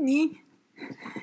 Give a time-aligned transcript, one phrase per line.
[0.00, 0.38] 你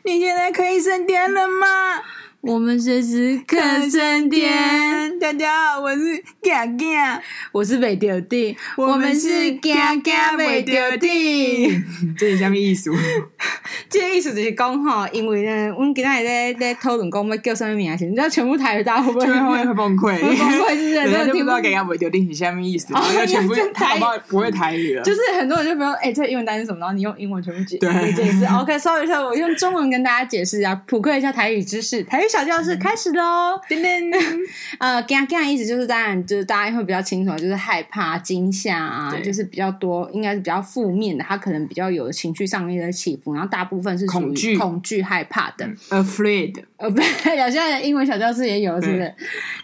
[0.03, 2.01] 你现在可以升天了吗？
[2.47, 3.57] 我们随时可
[3.89, 5.17] 升天。
[5.19, 7.19] 大家好，我是嘎嘎，
[7.51, 11.83] 我是北丢顶，我们是嘎嘎北丢顶。
[12.15, 12.91] 这是什么意思？
[13.89, 20.13] 这个意思就是讲哈，因为呢，我们今天在在讨论讲要叫什么名字，你知道全部台语大家会不会会崩溃？
[20.21, 20.93] 会崩溃是不是？
[20.93, 25.01] 人家就不知道嘎嘎北丢顶是什么意思，然后全部台不会台语了。
[25.01, 26.77] 就是很多人就比如说，哎，这英文单词什么？
[26.79, 28.45] 然后你用英文全部解解释。
[28.45, 32.03] OK，sorry，一下，我用中文跟大家解释一下，普及一下台语知识。
[32.03, 33.57] 台语小教室开始喽！
[33.69, 34.11] 噔噔，
[34.77, 46.61] 呃，嘎嘎意思就是当然就是大家会比较清楚，就是害怕、惊吓啊，就是比较多，应该是比较负面的，他可能比较有情绪上面的起伏，然后大部分是属于恐惧、害怕的，afraid。
[46.75, 49.15] 呃，不，有些人英文小教室也有，是不是？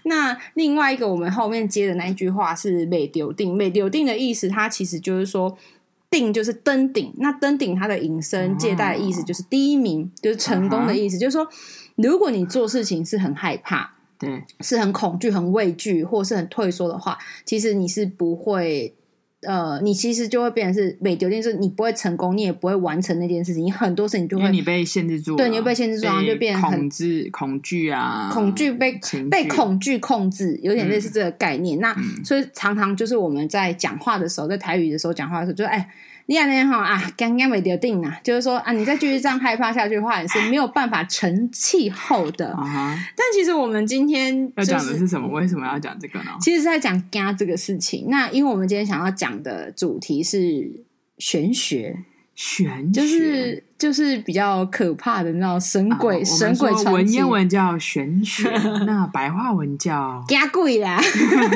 [0.04, 5.58] 那另外一个我们后面接的那一句话是“美丢定”，“美丢定”的意思，它其实就是说
[6.10, 11.46] “定”就是登顶，那登顶它的引申借代的意思就是第一名，就是成功的意思，就是说。
[11.96, 18.94] 如果你做事情是很害怕，对，是很恐惧、很畏惧，或是很退缩的话，其实你是不会，
[19.42, 31.80] 呃，你其实就会变成是每丢顶，是你不会成功，你也不会完成那件事情，你很多事情就会你被限制住，对，你就被限制住，然后就变成很恐惧、恐惧啊，恐惧被被恐惧控制，有点类似这个概念。
[31.80, 35.90] 嗯、那、嗯、所以常常就是我们在讲话的时候，在台语的时候讲话的时候，就哎。
[36.32, 42.58] 你看那哈啊，刚刚袂丢顶啊，就是说啊，你再继续这样害怕下去的话，也是没有办法成气候的。
[42.58, 45.28] 但其实我们今天要讲的是什么？
[45.28, 46.32] 为什么要讲这个呢？
[46.40, 48.06] 其实是在讲家这个事情。
[48.08, 50.72] 那因为我们今天想要讲的主题是
[51.18, 51.98] 玄学。
[52.44, 56.90] 玄就是就是比较可怕的那种神鬼、啊、神鬼传奇。
[56.92, 58.50] 文言文叫玄学，
[58.88, 61.00] 那白话文叫惊鬼啦。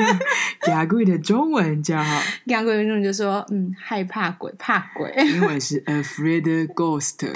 [0.62, 2.00] 惊鬼的中文叫
[2.46, 5.12] 惊鬼的中文就说嗯，害怕鬼，怕鬼。
[5.26, 7.28] 英文是 afraid ghost。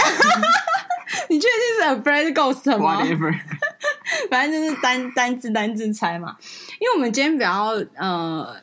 [1.29, 3.37] 你确定是 afraid ghost 吗？Whatever，
[4.31, 6.37] 反正就是单单字单字猜嘛。
[6.79, 8.55] 因为我们今天比较呃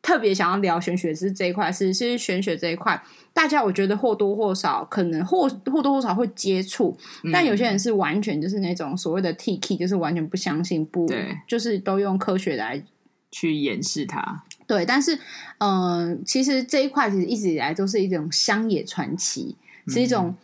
[0.00, 3.02] 特别想要聊玄学是这一块，是是玄学这一块。
[3.32, 12.82] 大家我觉得或多或少可能或或多或少会接触，嗯，但有些人是完全就是那种所谓的 T-K，就是完全不相信，不对，就是都用科学来
[13.30, 14.44] 去掩饰它。
[14.66, 15.14] 对，但是
[15.58, 20.28] 嗯，呃，其实这一块其实一直以来都是一种乡野传奇，是一种。
[20.28, 20.36] 嗯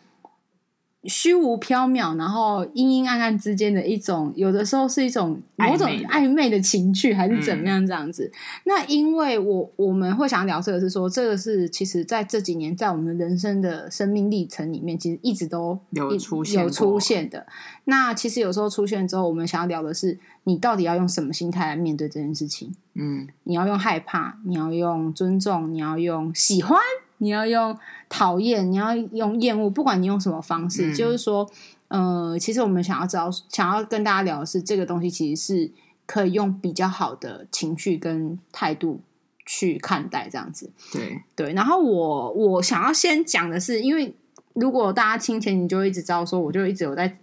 [1.08, 8.24] 虚无缥缈，然后阴阴暗暗之间的一种，有的时候是一种某种暧昧的情趣，还是怎么样这样子？
[8.24, 17.46] 嗯、那因为我我们会想聊这个，是说这个是其实在这几年，在我们人生的生命历程里面，其实一直都有出现有出现的。
[17.84, 22.74] 那其实有时候出现之后，我们想要聊的是，你到底要用什么心态来面对这件事情？
[22.94, 26.78] 嗯，你要用害怕，你要用尊重，你要用喜欢。
[27.18, 27.76] 你要用
[28.08, 31.48] 讨厌，你要用厌恶，不管你用什么方式，嗯、就是说，
[31.88, 35.70] 呃，其实我们想要知道，想要跟大家聊的是，这个东西其实是
[36.04, 39.00] 可以用比较好的情绪跟态度
[39.44, 40.70] 去看待，这样子。
[40.92, 41.52] 对对。
[41.54, 44.14] 然后我我想要先讲的是，因为
[44.54, 47.16] 如果大家听前，你就一直知道说，我就一直有在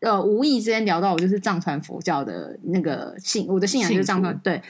[0.00, 4.62] 呃无意之间聊到我就是藏传佛教的那个信，我的信仰就是藏传，对。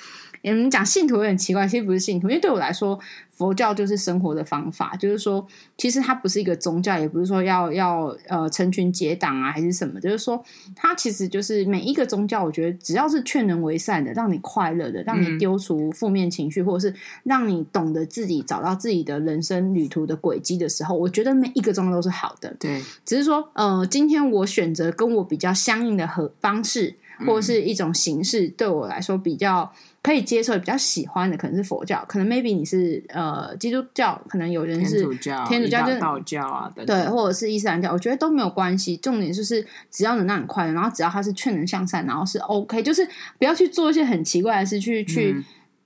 [0.43, 2.99] 你们讲信徒有点奇怪，其实不是信徒，因为对我来说，
[3.41, 5.47] 佛教就是生活的方法，就是说，
[5.79, 10.45] 其实它不是一个宗教，也不是说要要呃成群结党啊，还是什么，就是说，
[10.77, 22.55] 它其实就是每一个宗教，我觉得只要是劝人为善的，让你快乐的，让你丢除负面情绪，嗯、或者是让你懂得自己找到自己的人生旅途的轨迹的时候，我觉得每一个宗教都是好的。
[22.61, 26.95] 对，只是说，呃，今天我选择跟我比较相应的和方式，
[27.27, 29.73] 或者是一种形式，对我来说比较。
[30.03, 38.97] 可以接受，比较喜欢的可能是佛教，可能 maybe 你是呃基督教，可能有人是天主教、天主教就道教啊，对，或者是伊斯兰教，我觉得都没有关系。
[38.97, 43.07] 重点就是只要能让你快乐，然后只要他是劝人向善，然后是 OK，就是
[43.39, 45.37] 不要去做一些很奇怪的事，去去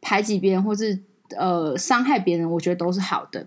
[0.00, 0.96] 排挤别人，或是
[1.36, 3.44] 呃伤害别人，我觉得都是好的。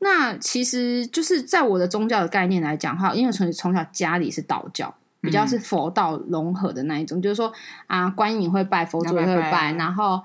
[0.00, 4.92] 那其实就是在我的宗教的概念来讲的话，因为从从小家里是道教。
[5.20, 7.52] 比较是佛道融合的那一种，嗯、就是说
[7.86, 10.22] 啊，观音会拜，佛祖也会拜，拜啊、然后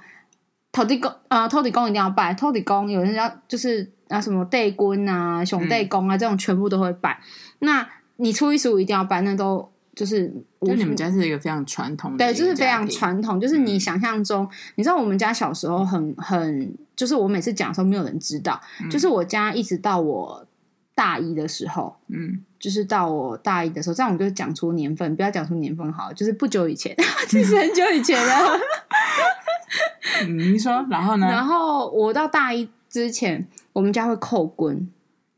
[0.71, 7.19] 土地公啊，土地公一定要拜，土地公有人要就是啊什么地君啊、熊地公啊、嗯、这种全部都会拜。
[7.59, 7.87] 那
[8.17, 10.31] 你初一十五一定要拜，那都就是。
[10.61, 20.47] 就你们家是一个非常传统的，对，就是非常传统，就是你想象中、嗯，你知道我们家小时候很很，就是我每次讲的时候没有人知道，嗯、就是我家一直到我。
[20.95, 26.95] 大一的时候，嗯，就是到我大一的时候，这样我们就讲出年份，不要讲出年份好，就是不久以前，
[27.27, 28.57] 其实很久以前了。
[30.25, 31.27] 嗯、你说，然后呢？
[31.29, 34.89] 然后我到大一之前，我们家会扣棍，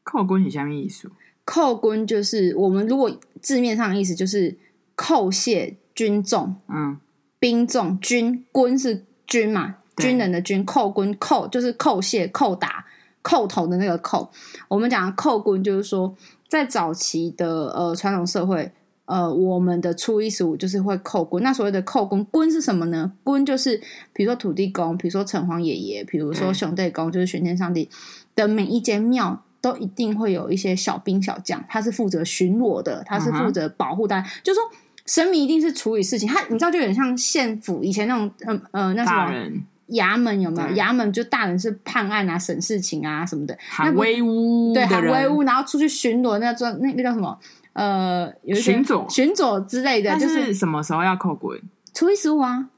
[0.04, 1.10] 扣棍是什么意思？
[1.44, 3.12] 扣棍就是我们如果
[3.42, 4.56] 字面上的意思就是
[4.96, 7.00] 叩谢军众，嗯，
[7.40, 12.86] 兵众军棍是军嘛，军人的军，扣棍扣就是叩谢叩打
[13.24, 14.30] 叩头的那个叩。
[14.68, 16.16] 我们讲扣棍就是说，
[16.56, 18.72] 在早期的呃传统社会。
[19.08, 21.44] 呃，我们的初一十五就是会叩关。
[21.44, 23.12] 那所谓的叩关，关是什么呢？
[23.24, 23.80] 关就是
[24.12, 27.88] 比如说土地公，比如说城隍爷爷，比如说熊队公，就是玄天上帝
[28.36, 34.28] 的每一间庙都一定会有一些小兵小将，他是负责巡逻的，他是负责保护大家。
[34.28, 34.42] Uh huh.
[34.44, 34.64] 就是说
[35.06, 40.70] 神明一定是处理事情，他你知道就有点像县府以前那种，呃呃，那什么人衙门有没有？
[40.76, 47.38] 衙门就大人是判案啊、审事情啊什么的，喊威武，对，喊威武，然后出去巡逻，那叫那个叫什么？
[47.74, 51.62] 呃，有一巡佐、巡佐之类的，就是什么时候要扣滚？
[51.94, 52.70] 初一十五啊。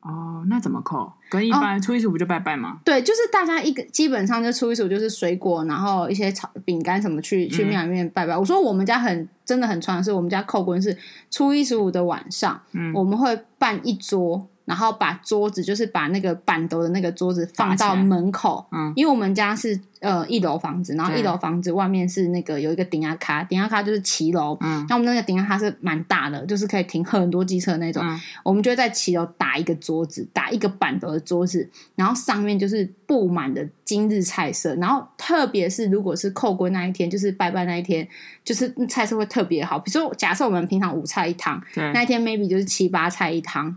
[0.00, 1.12] 哦，那怎么扣？
[1.30, 2.78] 跟一般初一十五就拜拜吗？
[2.84, 8.34] 对，就是大家一个基本上就初一十五就是水果，然后一些炒饼干什么去去庙里面拜拜。
[8.34, 10.98] 嗯、我说我们家很真的很传统，是我们家扣滚是
[11.30, 14.48] 初一十五的晚上，嗯，我们会办一桌。
[14.64, 38.06] 然后把桌子，就是把那个板斗的那个桌子放到门口，嗯，因为我们家是呃一楼房子，然后一楼房子外面是那个有一个顶压卡，顶压卡就是骑楼，嗯，那我们那个顶压卡是蛮大的，就是可以停很多机车那种，嗯、我们就会在骑楼打一个桌子，打一个板斗的桌子，然后上面就是布满的今日菜色，然后特别是如果是扣关那一天，就是拜拜那一天，
[38.44, 43.76] 就是菜色会特别好，比如说假设我们平常五菜一汤，对，那一天 maybe 就是七八菜一汤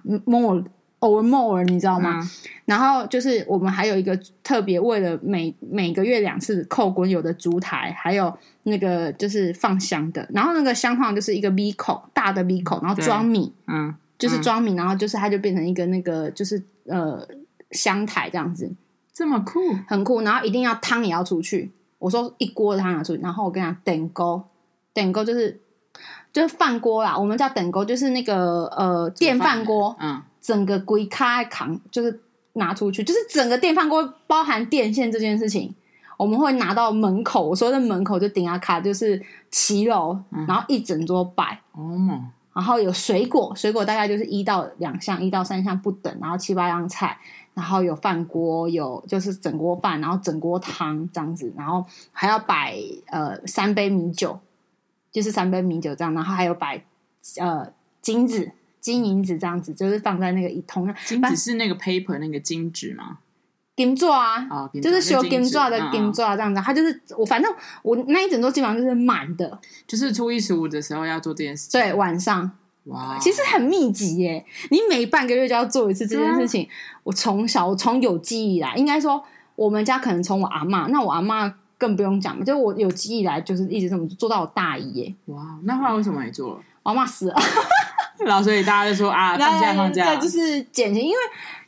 [1.01, 2.19] Over more，你知道吗？
[2.19, 2.30] 嗯、
[2.65, 10.27] 然后就是我们还有一个特别为了每每个月两次扣滚有的烛台，还有那个就是放香的。
[10.33, 17.27] 然后那个香放就是一个 V 口大的 V 口，然后装米，嗯，就是装米，然后就是它就变成一个那个就是呃
[17.71, 18.71] 香台这样子，
[19.13, 20.21] 这么酷，很酷。
[20.21, 23.21] 然后一定要汤也要出去，我说一锅的汤要出去。
[23.21, 24.44] 然后我跟你讲，等锅，
[24.94, 25.62] 等锅就是
[26.33, 30.24] 就是饭锅啦，我们叫等锅，就是那个呃电饭锅，嗯。
[30.45, 32.19] 整个龟卡扛就是
[32.53, 35.74] 拿出去，就是整个电饭锅包含电线这件事情，
[36.18, 37.50] 我们会拿到门口。
[37.50, 39.19] 我说的门口就顶下卡，就是
[39.50, 40.15] 骑楼，
[40.47, 47.18] 然后一整桌摆，嗯、然后有水果，水果大概就是一到两项，一到三项不等，然后七八样菜，
[47.56, 52.77] 然后有饭锅，有就是整锅饭，然后整锅汤这样子，然后还要摆
[53.07, 54.39] 呃三杯米酒，
[55.12, 56.86] 就是三杯米酒这样，然后还有摆
[57.39, 58.51] 呃金子。
[58.86, 60.94] 金银纸这样子，就是放在那个一桶。
[61.06, 63.18] 金纸是那个 paper 那个金纸吗？
[63.76, 66.62] 金纸啊，哦、就是修金纸的金纸这样子。
[66.62, 67.52] 它就是我，反正
[67.82, 69.60] 我那一整座基本上就是满的。
[69.88, 71.82] 就是初一十五的时候要做这件事情。
[71.82, 72.52] 对，晚上。
[72.84, 74.46] 哇，其实很密集耶！
[74.70, 76.64] 你每半个月就要做一次这件事情。
[76.66, 76.70] 啊、
[77.06, 79.24] 我从小我从有记忆以来，应该说
[79.56, 85.16] 我们家可能从我阿妈，那我阿妈更不用讲了，就我有记忆以来就是一直这么做到我大姨耶。
[85.26, 86.62] 哇，那后来为什么没做了？
[86.84, 87.36] 我阿妈死了。
[88.26, 91.04] 然后，所以大家就说啊， 放假放假，对，就是减轻。
[91.04, 91.18] 因为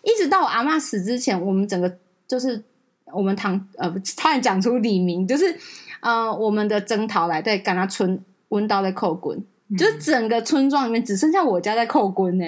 [0.04, 1.92] 一直到我阿妈死之前，我们整个
[2.28, 2.64] 就是
[3.12, 5.56] 我们堂呃，差点讲出李明，就是
[6.00, 9.38] 呃，我们的征讨来在甘他村温刀在扣滚，
[9.70, 12.46] 嗯、就是整个村庄里面只剩下我家在扣关呢。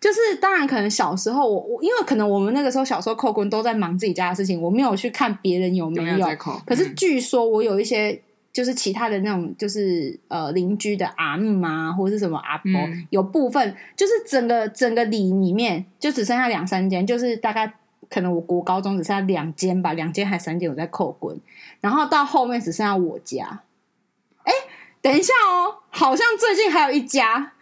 [0.00, 6.18] 就是当然可能小时候我我因为可能我们那个时候小时候扣棍都在忙自己家的事情，我没有去看别人有没有。
[6.18, 8.20] 有扣可是据说我有一些。
[8.56, 17.70] 嗯就是其他的那种，就是呃邻居的阿姆啊，或者是什么阿婆，嗯、有部分就是整个整个里里面就只剩下两三间，就是大概
[18.08, 21.38] 可能我国高中只剩下两间吧，两间还三间我在扣滚，
[21.82, 23.60] 然后到后面只剩下我家。
[24.44, 24.52] 哎，
[25.02, 27.52] 等一下哦，好像最近还有一家。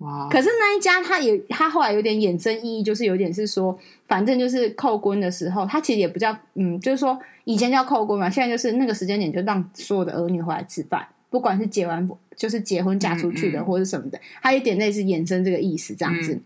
[0.00, 0.28] 哇！
[0.30, 3.78] 可是那一家，他也他后来有点衍生意义，就是有点是说，
[4.10, 16.34] 反正就是扣关的时候，他其实也不叫嗯，就是说以前叫扣关嘛，现在就是那个时间点就让所有的儿女回来吃饭，不管是结完就是结婚嫁出去的，或者什么的，他有点类似衍生这个意思这样子。
[16.34, 16.42] 嗯、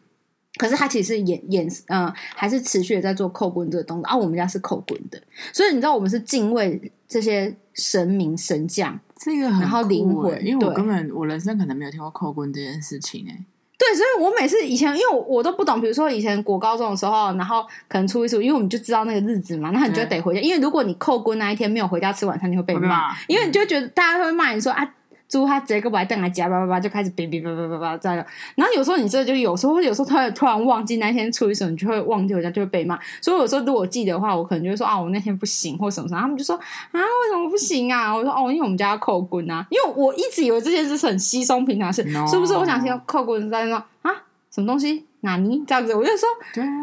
[0.59, 4.15] 可是他其实是演演嗯，还是持续的在做扣关这个动作啊。
[4.15, 5.19] 我们家是扣关的，
[5.55, 9.01] 所以你知道我们是敬畏这些神明神将。
[9.17, 13.47] 这个然后灵魂，因为我根本我人生可能没有听过扣关这件事情哎。
[13.87, 20.41] 对，所以我每次以前，因为我我都不懂，比如说以前国高中的时候，然后可能初一十五，因为我们就知道那个日子嘛，那你就得回家。
[20.41, 24.89] 对因为如果你扣关那一天没有回家吃晚餐，你会被骂，嗯、因为你就觉得大家会骂你说啊。
[25.29, 32.99] 猪他直接个白凳来夹叭叭叭就开始哔哔叭叭叭叭在了，然后有时候你这就有时候有时候突然突然忘记那天出一十五，你就会忘记我家就会被骂。
[33.21, 38.15] 所以有时候如果记得的话，我可能就会说啊，我那天不行或什么什么，他们就说啊，为什么不行啊？
[38.15, 42.55] 我说哦，因为我们家要扣棍啊，因为我一直以为这件事是很稀松平常事是不是？
[42.55, 44.13] 我想先扣关在说啊，
[44.51, 45.07] 什么东西？
[45.21, 45.95] 哪尼这样子？
[45.95, 46.29] 我就说，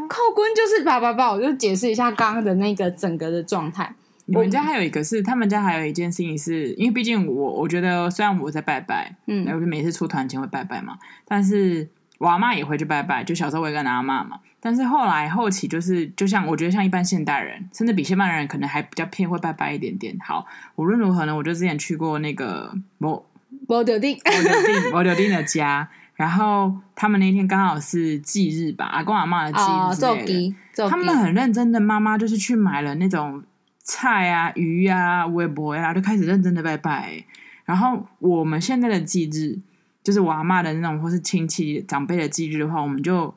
[0.09, 3.93] 扣棍就是叭叭叭，我就解释一下刚刚的那个整个的状态。
[4.31, 14.39] 你们家还有一个是，他们家还有一件事情是，因为毕竟我我觉得虽然我在拜拜，嗯，然后每次出团前会拜拜嘛，但是我阿妈也会去拜拜，就小时候我也跟阿妈嘛。
[14.61, 20.15] 但是后来后期就是，就像我觉得像一般现代人，甚至比现代人可能还比较偏会拜拜一点点。
[20.23, 20.45] 好，
[20.75, 23.25] 无论如何呢，我就之前去过那个摩
[23.67, 33.43] 摩德丁摩德丁摩德丁的家，然后他们那天刚好是忌日吧，阿公阿妈的忌日之类的，他们很认真的，妈妈就是去买了那种
[33.83, 37.23] 菜啊、鱼啊、微博呀，就开始认真的拜拜。
[37.65, 39.59] 然后我们现在的忌日，
[40.03, 43.33] 就是我阿妈的那种或是亲戚长辈的忌日的话，我们就。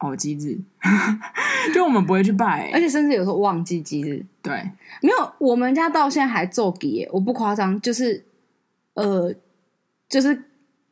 [0.00, 0.56] 哦，忌日，
[1.74, 4.24] 就我们不会去拜，而且甚至有时候忘记忌日。
[4.40, 4.54] 对，
[5.02, 8.24] 没有，我们家到现在还做忌，我不夸张，就是
[8.94, 9.34] 呃，
[10.08, 10.44] 就是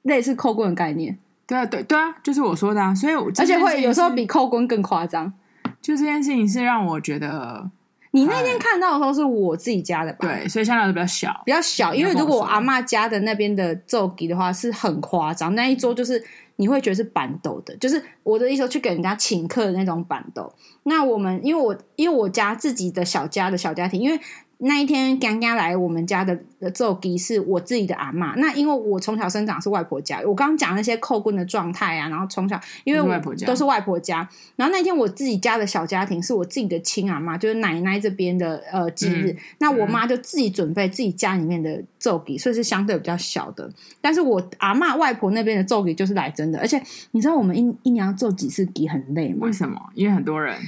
[0.03, 1.17] 类似扣棍的概念。
[1.47, 2.93] 对啊，对对啊，就是我说的啊。
[2.93, 5.33] 所以，而且会有时候比扣棍更夸张。
[5.81, 7.71] 就这件事情是让我觉得，
[8.17, 10.27] 你那天看到的时候是我自己家的吧？
[10.27, 11.95] 对，所以相对来说比较小，比较小。
[11.95, 16.25] 因为如果我阿妈家的那边的做忌的话，是很夸张，那一桌就是。
[16.59, 20.51] 你会觉得是板豆的，就是我的意思，去给人家请客的那种板豆。
[20.85, 24.19] 那我们，因为我因为我家自己的小家的小家庭，因为。
[24.59, 28.35] 那一天刚刚来我们家的的祖籍是我自己的阿嬷。
[28.37, 34.27] 那因为我从小生长是外婆家，我刚刚讲那些扣棍的状态啊，然后从小因为我都是外婆家。
[34.57, 39.31] 然后那天我自己家的小家庭是我自己的亲阿妈，就是奶奶这边的呃忌日。
[39.33, 43.71] 嗯、那我妈就自己准备自己家里面的祖籍，所以是相对比较小的。
[44.01, 49.47] 但是我阿嬷外婆那边的祖籍就是来真的，而且你知道我们一一年要做几次忌很累吗？
[49.47, 49.79] 为什么？
[49.95, 50.59] 因为很多人，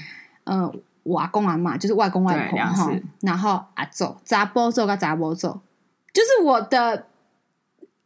[0.44, 0.74] 嗯、呃。
[1.08, 5.48] 我阿公阿妈就是外公外婆哈，然后阿祖杂波祖跟杂波祖，
[6.12, 7.06] 就是我的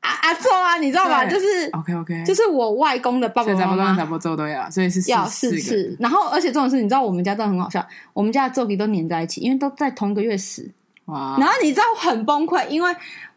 [0.00, 1.26] 阿阿祖啊，你知道吧？
[1.26, 5.96] 就是 OK OK，就是我外公的爸爸妈妈杂波祖都要，所以是要四次。
[6.00, 10.70] 然后而且这种事，你知道我们家真的很好笑，我们家的祖籍都粘在一起，因为都在同一个月死。
[11.06, 11.36] 哇！
[11.38, 12.94] 然后你知道很崩溃，因为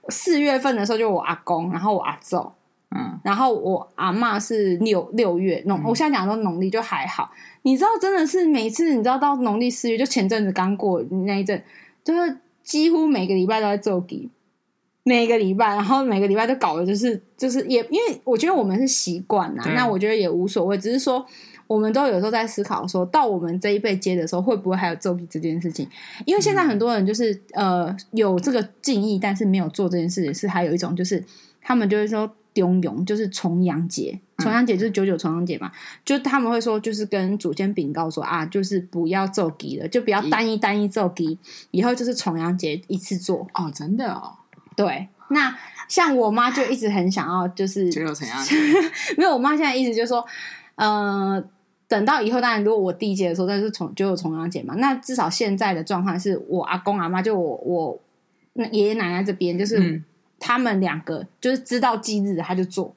[0.10, 2.52] 四月份的时候就我阿公，然后我阿祖，
[2.98, 7.30] 嗯，然后我阿妈是六六月农，我现在讲的农历就还好。
[7.64, 11.62] 你知道，真的是每次你知道到农历四月，就前阵子刚过那一阵，
[12.06, 14.30] 就是几乎每个礼拜都在做忌，
[15.04, 21.26] 每个礼拜，然后每个礼拜都搞的就是就是也，因为我觉得我们是习惯啦，那我觉得也无所谓，只是说
[21.68, 25.86] 我们都有时候在思考，说到我们这一辈接的时候，会不会还有做皮这件事情？
[26.26, 31.22] 因为现在很多人就是呃有这个敬意，但是没有做这件事情，是还有一种就是
[31.62, 32.32] 他们就会说。
[32.56, 41.38] 中庸就是重阳节，重阳节就是九九重阳节嘛，嗯、就他们会说，就是跟祖先禀告说啊，就是不要做忌了，就不要单一单一做忌，
[41.72, 44.32] 以后就是重阳节一次做哦，真的哦，
[44.78, 45.10] 对。
[45.28, 45.54] 那
[45.90, 48.56] 像我妈就一直很想要，就是九九重阳节，
[49.18, 50.26] 没有，我妈现在意思就是说，
[50.76, 51.44] 呃，
[51.90, 58.00] 等到以后，当然如果我第一届的时候，那是重九九重阳节嘛，那至少现在的状况是我阿公阿妈，就我我
[58.54, 60.02] 那爷爷奶奶这边就是。
[60.38, 62.94] 嗯他们两个就是知道忌日，他就做。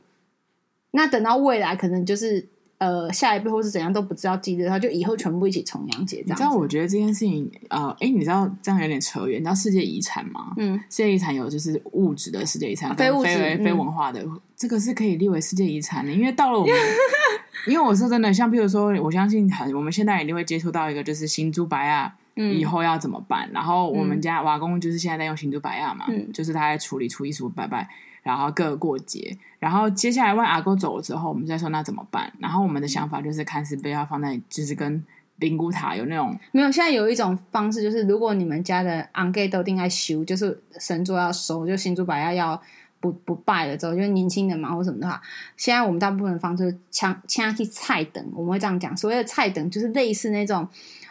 [0.90, 2.46] 那等到未来，可能就是
[2.78, 6.22] 呃下一步或是怎样都不知道忌日，他就以后全部一起重阳节。
[6.22, 6.52] 这样，你知道？
[6.52, 9.40] 我觉得这件事情，呃，哎，你知道这样有点扯远。
[9.40, 10.52] 你知道世界遗产吗？
[10.56, 16.12] 嗯，世界遗产有就是物质的世界遗产，非物质、非非文化的，嗯、这个是可以列为世界遗产的。
[16.12, 16.74] 因为到了我们，
[17.68, 22.16] 因为我说真的，像譬如说，我相信很，我们现在一定会接触到一个就是新珠白啊。
[22.38, 23.50] 以后要怎么办？
[23.52, 27.88] 然后我们家瓦工就是现在在用新竹白亚嘛，嗯、就是他在处理初一十五拜拜，
[28.22, 29.36] 然后各个过节。
[29.58, 32.32] 然后接下来万阿公走了之后，我们再说那怎么办？
[32.38, 35.04] 然后我们的想法就是看是不要放在，就是跟
[35.38, 36.70] 灵骨塔有那种没有。
[36.70, 42.60] 现在有一种方式，就是如果你们家的安盖都定在修，就是神桌要收，就新竹白亚要
[43.00, 45.20] 不不拜了之后，就是年轻人嘛或什么的话，
[45.56, 50.68] 现在我们大部分的方式枪枪去菜等，我们会这样讲，所谓的菜等就是类似那种。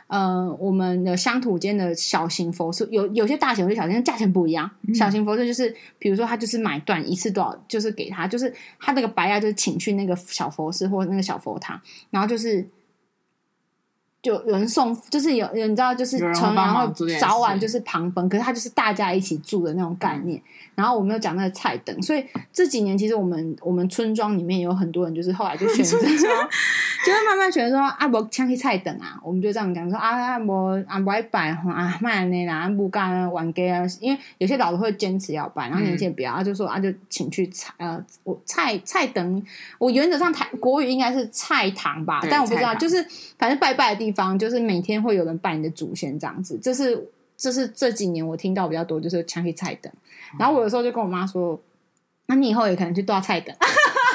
[0.08, 4.70] 呃，我们的乡土间的小型佛寺，有有些大型，有些小型，价钱不一样。
[4.88, 12.68] 嗯、小型佛寺就是，比如说他就是买断一次多少，就是给他，就是他那个白牙就是请去那个小佛寺或者那个小佛堂，然后就是。
[14.22, 20.38] 就有人送，就是有你知道，就是从然后早晚就是旁奔，可是他就是大家一起住的那种概念。
[20.40, 20.44] 嗯、
[20.76, 26.30] 然后我们有讲那个菜灯，所以这几年其实我们我们村庄里面有很多人，就是后来就选择说，
[27.06, 30.54] 就是慢慢选择说啊，不抢去菜灯啊，我们就这样讲说啊，啊不
[30.88, 39.42] 啊不拜哈啊，卖那啦，不干玩给啊，因为有些老的会坚持要拜，然后年轻人不要，嗯、啊就说啊就请去菜呃我菜菜灯，
[39.78, 43.06] 我原则上台国语应该是菜堂吧，但我不知道，就是
[43.38, 44.18] 反正拜拜的地地。
[44.18, 49.92] 方就是每天会有人拜你的祖先这样子，这是这是这几年我听到比较多，就是枪击菜梗。
[50.40, 51.62] 然后我有时候就跟我妈说
[52.26, 53.56] ：“那你以后也可能去剁菜梗。”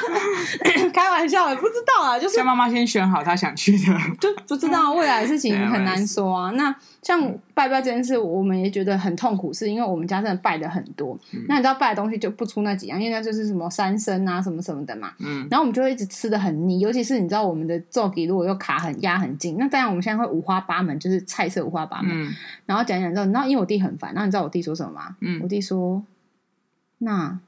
[0.93, 6.51] 开玩笑，也不知道啊， 就是叫妈妈先选好她想去的，就不知道未来的事情 很难说啊。
[6.51, 7.21] 那像
[7.53, 11.17] 拜拜这件事，我们也觉得很痛苦，是因为我们家真的拜的很多。
[11.33, 15.11] 嗯、那你知道拜的东西就不出那几样，因为那就是什么三牲啊，什么什么的嘛。
[15.19, 15.47] 嗯。
[15.49, 22.11] 然后我们就会一直吃的很腻，尤其是你知道我们的灶给如果又卡很压很紧，那当然我们现在会五花八门，就是菜色五花八门。
[22.11, 22.33] 嗯。
[22.65, 25.15] 然后讲讲之后，你知道因为我弟很烦，然后你知道我弟说什么吗？
[25.21, 25.39] 嗯。
[25.43, 26.03] 我弟说
[26.99, 27.39] ：“那。”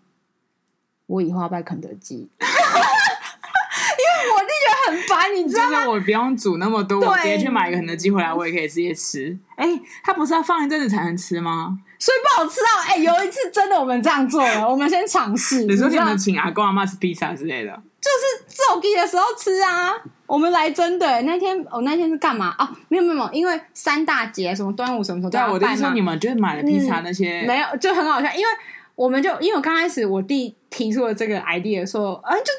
[1.07, 5.87] 我以后要拜肯德基， 因为我弟觉得很烦，你知道吗？
[5.89, 9.37] 我不用煮那么多，我直接去买一个肯德基回来，我也可以直接吃。
[9.55, 11.77] 哎、欸，他不是要放一阵子才能吃吗？
[11.99, 12.89] 所以不好吃啊！
[12.89, 15.63] 哎、欸，有一次真的我们这样做了，我们先尝试。
[15.63, 17.71] 你说你们请阿公阿妈吃披萨之类的，
[18.01, 19.93] 就是做给的时候吃啊。
[20.27, 22.55] 我们来真的那天，我、哦、那天是干嘛？
[22.57, 28.51] 哦，没有没有，因为三大节什么端午什么什么，对啊，我的意思说你们就是买了披萨那些、嗯，没有就很好笑，因为。
[28.95, 32.51] 我们就因为我刚开始我弟提出了这个 idea 说，啊，就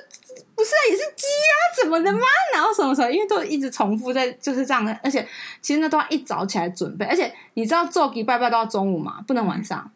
[0.55, 2.21] 不是啊也是鸡啊，怎么的吗？
[2.53, 5.27] 然后什么什么，因为都一直重复在就是这样的，而且
[5.63, 9.91] 其实那都要一早起来准备，而且你知道做给拜拜都要中午嘛，不能晚上，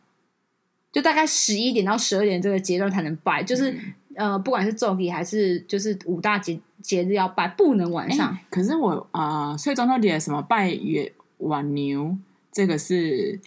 [0.91, 3.71] 就大概十一点到十二点这个阶段才能拜，就是、
[4.17, 8.31] 嗯、呃，不管是做给还是就是五大节节日要拜，不能晚上。
[8.31, 12.17] 欸、可是我啊、呃，所以中秋节什么拜月晚牛，
[12.51, 13.39] 这个是。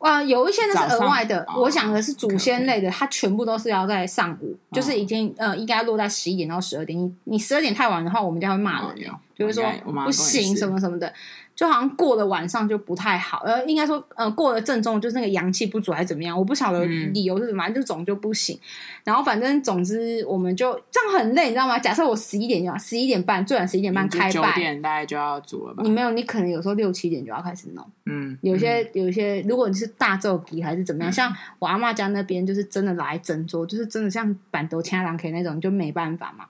[0.00, 2.98] 哇、呃，有一些那是额外的，我想的是祖先类的，哦、okay, okay.
[2.98, 6.98] 它全部都是要在上午，哦、就是已经呃，应该落在十一点到十二点。
[6.98, 9.64] 你你十二点太晚的话，我们家会骂人，哦、就是说
[10.04, 11.12] 不行什么什么的。
[11.60, 18.58] 就好像过了晚上就不太好，呃，应该说，呃，过了正中就是那个阳气不足还是怎么样，我不晓得理由是什么，这种就不行。
[19.04, 21.78] 然后反正总之我们就这样很累，你知道吗？
[21.78, 25.82] 假设我十一点就要十一点半，最晚十一点半开拜，九点大概就要煮了吧？
[25.82, 27.86] 你没有，你可能有时候六七点就要开始弄。
[28.06, 36.46] 嗯，有些有一些，如果你是大灶给还是怎么样，嗯、像我阿妈家那边就是真的来整桌，就是真的像板豆掐郎 K 那种，就没办法嘛。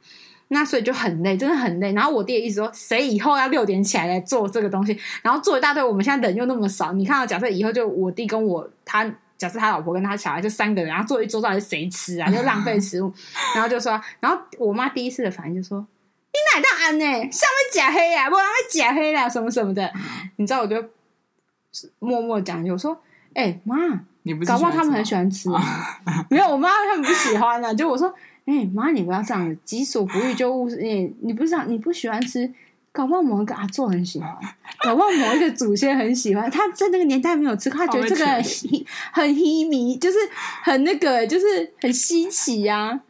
[0.53, 1.93] 那所以就很累，真的很累。
[1.93, 5.81] 然后我弟的意思说，谁以后要六点起来来做这个东西，然后做一大堆。
[5.81, 9.05] 我们现在人又那么少，你看到假设以后就我弟跟我他，
[9.39, 12.29] 假设他老婆跟他小孩就三个人，然后做一桌到底是谁吃啊？
[12.29, 13.15] 就浪费食物。
[13.55, 15.79] 然后就说，然后我妈第一次的反应就说
[16.35, 17.05] ：“你哪大安呢？
[17.05, 17.31] 上面
[17.73, 19.89] 假黑呀，我上面假黑啦，什么什么的。”
[20.35, 20.85] 你知道，我就
[22.01, 23.01] 默默讲，就说
[23.35, 23.77] ：“哎、欸、妈，
[24.25, 25.49] 你不搞不好他们很喜欢吃。
[25.53, 27.73] 啊”没有，我妈他们不喜欢啊。
[27.73, 28.13] 就我说。
[28.47, 30.77] 哎、欸，妈，你不要这样子，己所不欲，就勿施。
[30.77, 32.53] 你，你不是你不喜欢吃，
[32.93, 34.37] 搞不好某一个阿祖很喜欢，
[34.83, 36.51] 搞不好某一个祖先很喜欢。
[36.51, 38.43] 他在那个年代没有吃，他觉得这个很
[39.13, 40.19] 很稀迷，就是
[40.63, 43.01] 很那个，就是很稀奇呀、啊。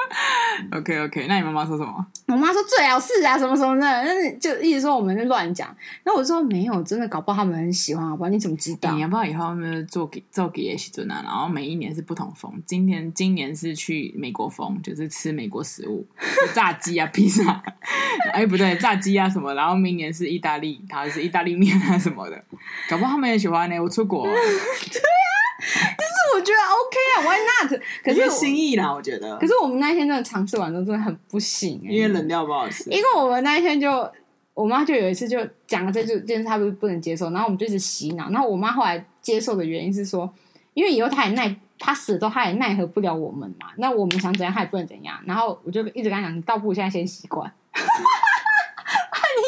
[0.72, 2.06] OK OK，那你妈妈说什么？
[2.26, 5.68] 我妈说最好是啊，什么什么的，但是就一直说我们在乱讲。
[6.02, 8.30] 然后我说没有，真的搞不好他们很喜欢，好不好？
[8.30, 8.92] 你怎么知道？
[8.92, 11.22] 你要不要以后他们做给做给也喜尊啊？
[11.24, 16.06] 然后每一年是不同风，今年今年是去美国风，就是吃美国食物，
[16.54, 17.62] 炸鸡啊、披萨，
[18.32, 19.54] 哎不对，炸鸡啊什么。
[19.54, 22.44] 然后明年是意大利，他是意大利面啊什么的，
[22.88, 23.78] 搞不好他们也喜欢呢。
[23.80, 24.26] 我出国。
[24.26, 27.80] 就是我觉得 OK 啊，Why not？
[28.04, 29.36] 可是心意啦，我觉得。
[29.38, 32.90] 可是我们那一天真的尝试完之后真的很不行，因为冷掉不好吃。
[32.90, 34.10] 因为我们那一天就，
[34.54, 38.30] 我妈就有一次就讲了这就件事，她不是不能接受，然后我们就一直洗脑。
[38.30, 40.32] 然后我妈后来接受的原因是说，
[40.74, 43.68] 因为以后她也奈她死了之后，她也奈何不了我们嘛。
[43.76, 45.18] 那我们想怎样，她也不能怎样。
[45.26, 47.52] 然后我就一直跟她讲，你倒不如现在先习惯。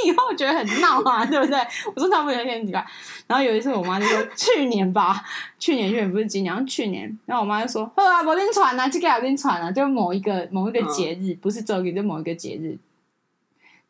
[0.05, 1.59] 以后觉得很闹啊，对不对？
[1.95, 2.85] 我说他们有点奇怪。
[3.27, 5.23] 然后有一次，我妈就说 去年吧，
[5.59, 7.19] 去年去年不是今年，去年。
[7.27, 12.79] 然后我妈就说：“呵啊，我拎船啊，这个要拎船啊，就某一个某一个节日，嗯、不是周日，就某一个节日。”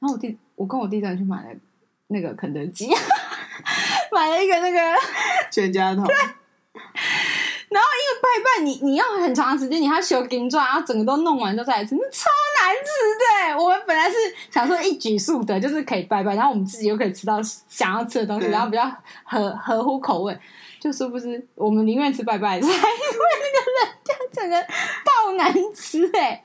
[0.01, 1.49] 然后我弟，我跟我弟在去买了
[2.09, 2.89] 那个肯德基，
[4.13, 4.79] 买了一个那个
[5.51, 6.05] 全家桶。
[6.05, 6.15] 对
[7.73, 12.29] 然后因为拜拜，你你要很长时间，你还要修金砖，然后整个都弄完之后再来吃，那超
[12.63, 13.59] 难吃的。
[13.63, 14.17] 我们本来是
[14.51, 18.91] 想说一举数得，就是可以拜拜，然后我们自己又可以吃到想要吃的东西，然后比较
[19.25, 20.39] 合合乎口味。
[20.81, 22.83] 就殊不知我们宁愿吃拜拜菜，因为那
[23.55, 24.61] 个人家整个
[25.05, 26.43] 爆难吃哎，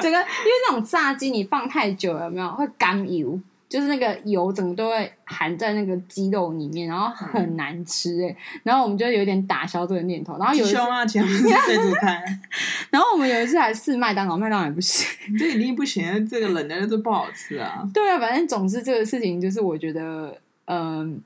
[0.00, 3.38] 整个因为那种炸鸡你放太久了有没有会干油？
[3.72, 8.36] 就是那个油整个都会含在那个鸡肉里面，然后很难吃哎、欸。
[8.64, 10.36] 然后我们就有点打消这个念头。
[10.36, 10.84] 然后有一次，啊、
[12.92, 15.08] 然后我们有一次还试麦当劳，麦当劳也不行，
[15.38, 17.82] 这一定不行，这个冷的都不好吃啊。
[17.94, 21.18] 对啊，反正总之这个事情就是我觉得，嗯，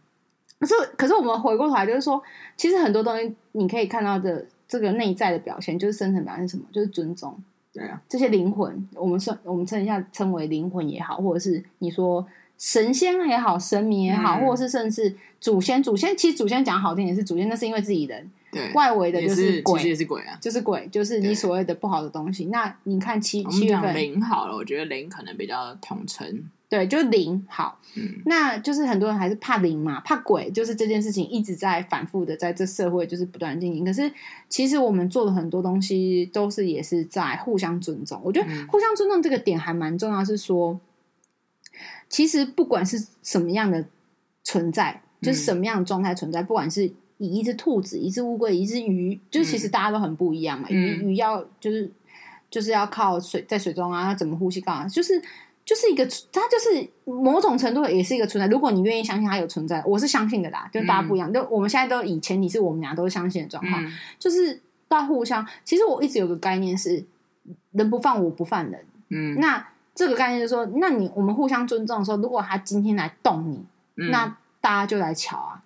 [0.60, 2.22] 可是可是我们回过头来就是说，
[2.56, 7.36] 其实很多东西你可以看到的这个内在的表现，就是深层表现什么，就是尊重。
[7.76, 22.46] 对啊，这些灵魂，我们称我们称一下称为灵魂也好，或者是你说神仙也好，神明也好，嗯、或者是甚至祖先，祖先其实祖先讲好听也是祖先，那是因为自己人对，外围的就是鬼，也是鬼啊，就是鬼，就是你所谓的不好的东西。
[22.46, 26.44] 那你看七七月份零好了，我觉得零可能比较统称。
[26.68, 33.84] 对，就零好，嗯，那就是很多人还是怕零嘛，怕鬼，就是这件事情一直在反复的在这社会就是不断进行。
[33.84, 34.10] 可是
[34.48, 38.20] 其实我们做的很多东西都是也是在互相尊重。
[38.24, 40.80] 我觉得互相尊重这个点还蛮重要，是说，
[42.08, 43.84] 其实不管是什么样的
[44.42, 46.84] 存在，就是什么样的状态存在，不管是
[47.18, 50.68] 以一只兔子、一只乌龟、一只鱼，就是其实大家都很不一样嘛。
[50.68, 51.88] 鱼鱼要就是
[52.50, 54.60] 就是要靠水在水中啊，它怎么呼吸？
[54.60, 54.88] 干嘛？
[54.88, 55.22] 就是。
[55.66, 58.46] 就是一个，它就是某种程度也是一个存在。
[58.46, 60.70] 如果你愿意相信它有存在，我是相信的啦。
[60.72, 65.44] 就大家不一样，就、嗯、我们现在都以前你是我们俩都是相信的状况，嗯、就是大家互相。
[65.64, 67.04] 其实我一直有个概念是，
[67.72, 68.86] 人不犯我不犯人。
[69.08, 73.64] 嗯，那这个概念就是说，那你我们互相尊重的时候，如果他今天来动你，
[73.96, 75.64] 嗯、那大家就来瞧啊。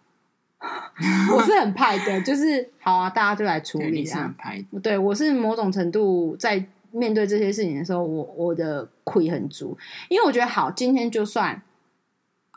[1.37, 4.35] 我是很派的，就是好啊，大家就来处理啊。
[4.83, 6.65] 对，我是某种程度在。
[6.93, 9.77] 面对这些事情的时候，我我的亏很足，
[10.09, 11.63] 因为我觉得好，今天就算，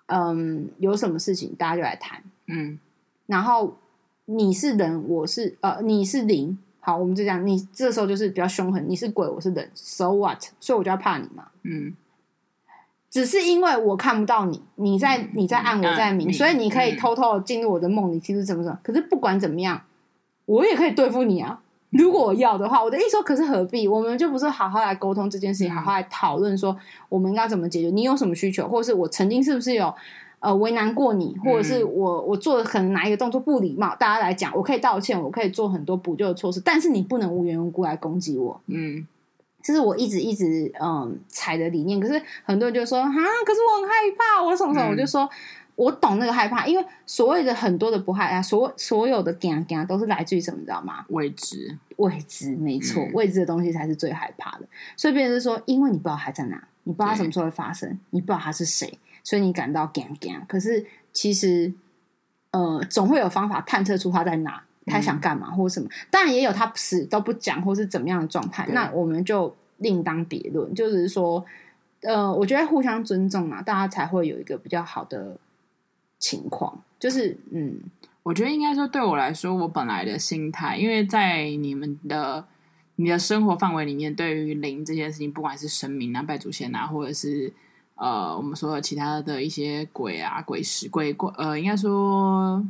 [0.07, 2.79] 嗯，有什么事情大家就来谈，嗯，
[3.25, 3.77] 然后
[4.25, 10.41] 你是人，我是呃，你是灵，好，我们就这样，你这时候就是比较凶狠，你是鬼，我是人，so what？
[10.59, 11.95] 所以我就要怕你嘛，嗯，
[13.09, 19.81] 只是因为我看不到你，你在你在暗，我在明，嗯，所以你可以偷偷进入我的梦里，其实怎么怎么，可是不管怎么样，
[20.45, 21.62] 我也可以对付你啊。
[21.93, 23.87] 如果我要的话，我的意思说，可是何必？
[23.87, 26.75] 我们就不是好好来沟通这件事情，好好来讨论说
[27.07, 27.89] 我们应该怎么解决？
[27.91, 29.93] 你有什么需求，或者是我曾经是不是有
[30.39, 33.95] 呃为难过你，或者是我我做的可能哪一个动作不礼貌？
[33.95, 38.59] 大家来讲，我可以道歉，我可以做很多补救的措施，但是你不能无缘无故来攻击我。
[38.67, 39.05] 嗯，
[39.61, 41.99] 这是我一直一直嗯踩的理念。
[41.99, 45.29] 可是很多人就说哈，可是我很害怕，我什么什么，我就说。
[45.75, 51.03] 我懂那个害怕，因为所谓的很多的不害怕，所所有的惊惊都是来自于什么，你知道吗？
[51.09, 54.67] 未知，未知，没错，嗯、未知的东西才是最害怕的。
[54.95, 60.39] 所以，变成是说，因为你不知道他在哪，你不知道什么时候会发生，你不知道他是谁，所以你感到惊惊。
[60.47, 61.73] 可是，其实，
[62.51, 65.89] 呃，总会有方法探测出他在哪，他想干嘛或什么。
[66.11, 68.67] 当然，也有他死都不讲，或是怎么样的状态。
[68.69, 70.71] 那我们就另当别论。
[70.75, 71.43] 就是说，
[72.01, 75.35] 呃，我觉得互相尊重嘛，大家才会有一个比较好的。
[76.23, 77.77] 情况就是，嗯，
[78.23, 82.45] 我觉得应该说，对我来说，我本来的心态，因为在你们的
[82.95, 87.51] 你的生活范围里面，对于灵这件事情，不管是神明啊、拜祖先啊，或者是
[87.95, 92.65] 呃，我们说的其他的一些鬼啊、鬼使、鬼怪，呃，应该说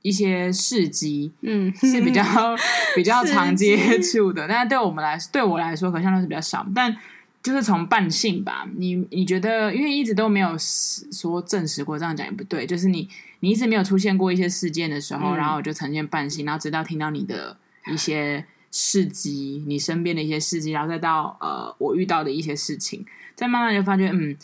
[0.00, 2.22] 一些事迹，嗯，是比较
[2.96, 4.48] 比较常接触的。
[4.48, 6.96] 但是对我们来，对我来说，可能相对是比较少，但。
[7.44, 12.66] 就是从半信吧，你你觉得，因为一直都没有说证实过，这样讲也不对。
[12.66, 13.06] 就是你
[13.40, 17.54] 你一直没有出现过一些事件的时候，嗯、然后我就呈现半信，然后直到听到你的
[17.92, 23.04] 一些事迹，你身边的一些事迹，然后再到呃我遇到的一些事情，
[23.34, 24.34] 再慢慢就发觉，嗯，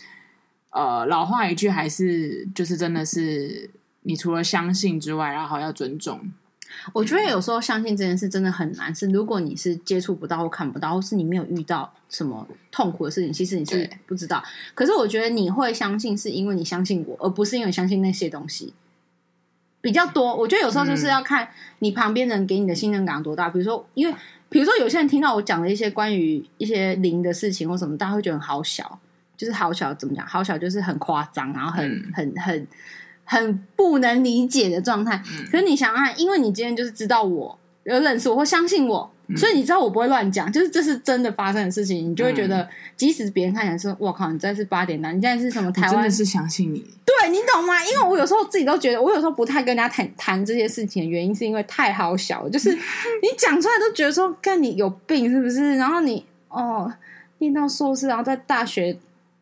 [0.73, 3.71] 呃，老话一句还是就是真的是，
[4.03, 6.31] 你除了相信之外，然后要尊重。
[6.93, 8.95] 我觉得有时候相信这件事真的很难。
[8.95, 14.43] 是如果你是接触不到或看不到，或是你没有遇到什么痛苦的事情，其实你是不知道。
[14.75, 18.73] 可是我觉得你会相信，是因为你相信我，而不是因为你相信那些东西
[19.81, 20.35] 比较多。
[20.35, 21.49] 我觉得有时候就是要看
[21.81, 23.49] 你旁边人给你的信任感有多大。
[23.49, 24.15] 比如说，因为
[24.49, 29.01] 比如说有些人听到我讲的一些关于一些灵的事情或什么，大家会觉得好小，
[29.37, 30.27] 就是好小怎么讲？
[30.27, 32.67] 好小就是很夸张，然后很、嗯、很很。
[33.31, 47.81] 很不能理解的状态，嗯、可是你想啊，因为你今天就是知道我有认识我或相信我，嗯、所以你知道我不会乱讲，就是这是真的发生的事情，你就会觉得，嗯、即使别人看起来说“我靠，你这是八点档，你现在是什么台湾”，真的是相信你，对，你懂吗？
[47.85, 52.73] 因为我有时候自己都觉得，我有时候不太跟人家谈谈这些事情的原因，是因为太好笑了，就是
[53.23, 55.77] 你讲出来都觉得说，看你有病是不是？
[55.77, 56.93] 然后你哦，
[57.39, 58.99] 念到硕士，然后在大学。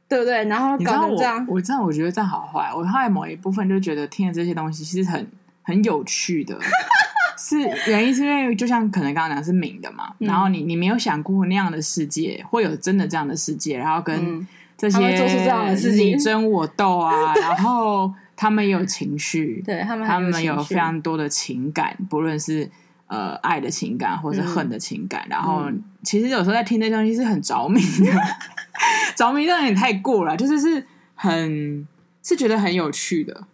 [0.09, 0.45] 对不对？
[0.47, 2.73] 然后搞成这样，我这样我觉得这样好坏。
[2.75, 5.27] 我后来某一部分就觉得听了这些东西其实很
[5.63, 6.59] 很有趣的，
[7.37, 22.71] 是原因是因为就像可能刚刚讲是明的嘛，嗯、然后你你没有想过那样的世界会有真的这样的世界，然后跟这些做出这样的事情，你争我斗啊，然后他们有情绪， 对他们他们有非常多的情感，不论是。
[23.11, 25.65] 呃，爱的情感或者恨的情感，嗯、然后
[26.03, 28.13] 其实有时候在听这些东西是很着迷的，
[29.17, 31.87] 着迷有点太过了，就是是很
[32.23, 33.45] 是觉得很有趣的，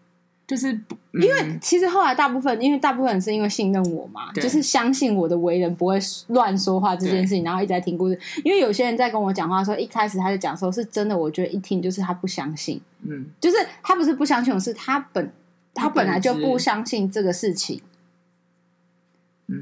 [0.47, 8.18] 就是、嗯、因为其实后来大部分，因为大部分人是因为信任我嘛，就是相信我的为人不会乱说话这件事情，然后一直在听故事。
[8.42, 15.33] 因为有些人在跟我讲话的时候，一开始他就讲说是真的，我觉得一听就是他不相信，嗯，就是他不是不相信我，是他本
[15.73, 17.81] 他本来就不相信这个事情。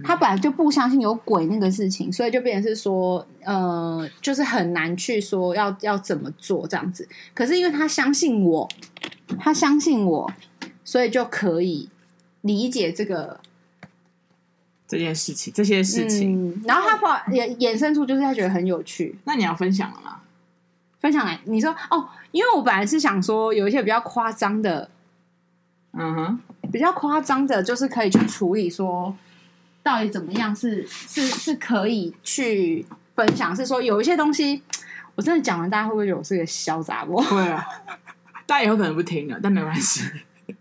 [0.04, 7.08] 他本来就不相信有鬼那个事情，所以就变成是说，呃，就是很难去说要要怎么做这样子。
[7.34, 8.68] 可是因为他相信我，
[9.40, 10.32] 他相信我，
[10.84, 11.88] 所以就可以
[12.42, 13.40] 理解这个
[14.86, 16.50] 这件事情，这些事情。
[16.50, 19.18] 嗯、然后他把也衍生出，就是他觉得很有趣。
[19.24, 20.20] 那你要分享了吗？
[21.00, 24.88] 分享来，你说哦，因为我本来是想说有一些比较夸张的，
[25.94, 26.40] 嗯哼，
[26.70, 29.16] 比较夸张的，就是可以去处理说。
[29.82, 33.54] 到底怎么样是是是可以去分享？
[33.54, 34.62] 是说有一些东西，
[35.16, 37.16] 我真的讲完，大家会不会觉得我是个潇洒不？
[37.16, 37.66] 会啊，
[38.46, 40.04] 大家以后可能不听了，但没关系，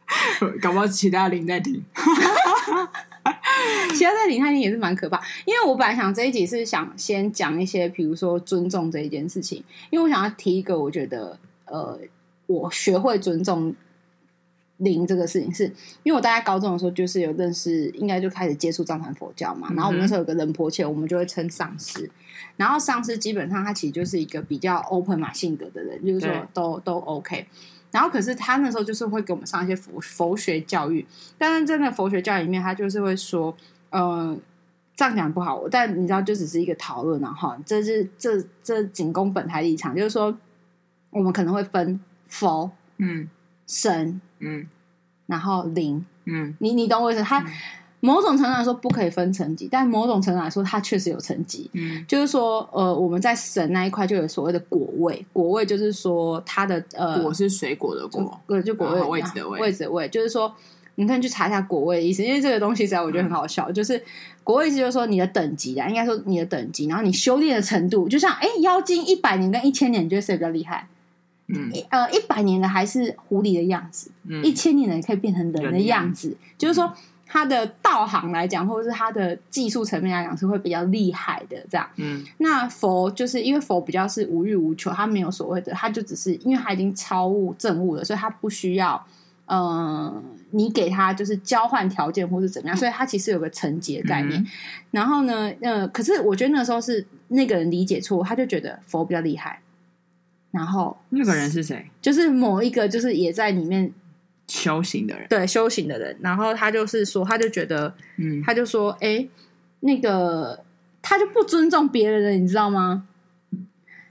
[0.61, 1.83] 搞不好其他零在听，
[3.93, 5.21] 其他在零在听也是蛮可怕。
[5.45, 11.97] 因为我本来想这一集是想先讲一些，比如说尊重这一件事情，因为我想要提一个，我觉得呃，
[12.47, 13.73] 我学会尊重。
[14.81, 15.65] 灵这个事情是，
[16.03, 19.69] 因为我大概高中的时候就是有认识，应该就开始接触藏传佛教嘛。
[19.73, 22.09] 然后我们那时候有个仁婆切，我们就会称上师。
[22.57, 27.47] 然后上师基本上他其实就是一个比较 open 嘛性格的人，就是说都都 OK。
[27.91, 31.05] 然后可是他那时候就是会给我们上一些佛佛学教育，
[31.37, 33.55] 但是真的佛学教育里面，他就是会说，
[33.89, 34.37] 嗯、呃，
[34.95, 40.35] 这样讲不好，但你知道，就只是一个讨论，然后这是这这仅供本台立场，就是说
[41.09, 43.29] 我们可能会分佛，嗯。
[43.71, 44.67] 神，嗯，
[45.27, 47.23] 然后灵，嗯，你你懂我意思？
[47.23, 47.45] 他、嗯、
[48.01, 51.69] 某种程度来说不可以分层级，但某种程度来说，它确实有层级。
[51.71, 60.53] 嗯，就是说，呃，我们在神那一块就有所谓的果位，果位就是说它的呃，果是水果的果，对，就果位位置的位，位置的位，就是说，
[60.95, 64.03] 你可以去查一下果位的意思，因为这个东西实在我觉得很好笑，嗯、就是
[64.43, 70.85] 果位意思就是说你的等级啊，应该说你的等级，然后你修炼的程度，就像哎，妖精一百年跟一千年，你觉得谁比较厉害？
[71.53, 76.29] 嗯，呃，一百年的还是狐狸的样子，嗯、一千年的也可以变成人的样子。
[76.29, 76.93] 嗯、就是说，
[77.25, 81.57] 他的道行来讲，或者是他的技术层面来讲，是会比较厉害的。
[81.69, 89.05] 这样，嗯，那佛就是因为佛比较是无欲无求，他没有所谓的，他就只是因为他已经超悟正悟了，所以他不需要，
[89.45, 94.41] 嗯、呃，你给他就是交换条件或是怎么样，所以他其实有个层级的概念。
[94.41, 94.47] 嗯、
[94.91, 99.59] 然后呢，呃，可是我觉得那时候是那个人理解错，他就觉得佛比较厉害。
[100.51, 101.89] 然后那个人是谁？
[102.01, 103.91] 就是某一个，就是也在里面
[104.47, 106.17] 修行的人，对，修行的人。
[106.21, 109.27] 然后他就是说，他就觉得，嗯，他就说，哎，
[109.79, 110.63] 那个
[111.01, 113.07] 他就不尊重别人了，你知道吗？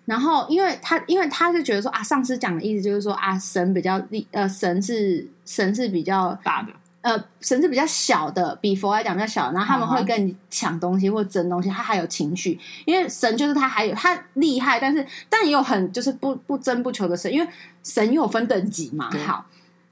[0.07, 6.73] 然后，因为他，因为他是觉得说啊，上司讲的意思就是说啊，神比较厉，呃，神是神是比较大的。
[7.03, 17.49] 呃，神是比较小的，比佛来讲比较小，然后他们会跟你抢东西或争东西，他还有情绪，因为神就是他还有他厉害，但是但也有很就是不不争不求的神，因为
[17.83, 19.11] 神又有分等级嘛。
[19.27, 19.47] 好，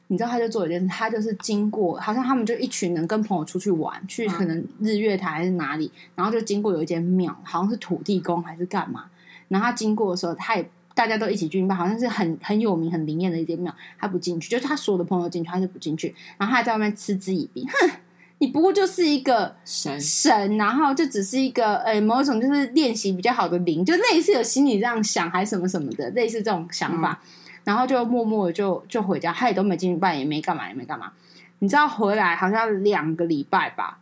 [0.09, 9.07] 你知道他就做一件事，他就是经过，好像他们就一群人跟朋友出去玩，去可能日月潭还是哪里，然后就经过有一间庙，好像是土地公还是干嘛，
[9.49, 10.71] 然后他经过的时候，他也。
[10.99, 17.91] 大家都一起进去，好像是很很有名、很灵验的一间庙，他不进去，就是他所有的朋友进去，他就不进去，然后他还在外面嗤之以鼻，哼，
[18.39, 20.01] 你不过就是一个神。
[20.01, 27.29] 神，然后就只是一个呃某种就是练习比较好的灵，就类似有心里这样想，还是什么什么的，类似这种想法，嗯、
[27.63, 31.13] 然后就默默的就就回家，他也都没进去拜，也没干嘛，也没干嘛，
[31.61, 34.01] 你知道回来好像两个礼拜吧。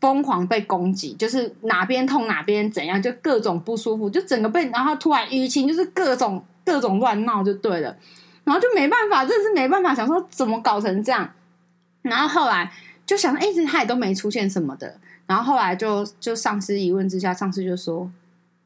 [0.00, 7.94] 疯狂被攻击，就是哪边痛哪边怎样，就各种不舒服，就整个被，然后突然淤青，就是各种各种乱闹就对了，
[8.44, 11.30] 然后就没办法，真是没办法，想说怎么搞成这样，
[12.02, 12.72] 然后后来
[13.04, 18.10] 就想，哎，他也都没出现什么的，然后后来就就上司一问之下，上司就说，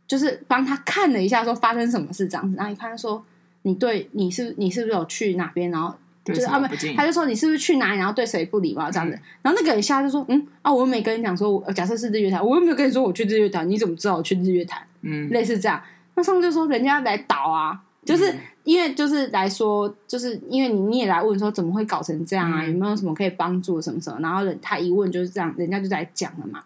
[0.07, 3.25] 就是帮他看了一下，说发生什么事这样子，然后一看说，
[3.63, 5.95] 你对你是你是不是有去哪边，然后。
[6.33, 9.15] 就是他们，他就说你是不是去哪里，然后对谁不礼貌这样子。
[9.15, 14.83] 嗯、然后那个人下就说，嗯啊，我又没跟你讲说，假设是日月潭，我又没有跟你说我去日月潭，你怎么知道我去日月潭？
[15.03, 15.83] 嗯，类似这样。
[16.15, 22.63] 那上面就说人家来倒啊，就是因为就是来说，就是因为你你也来问说怎么会搞成这样啊？
[22.63, 24.19] 嗯、有没有什么可以帮助什么什么？
[24.21, 26.61] 然后人他一问就是这样，人家就在讲了嘛。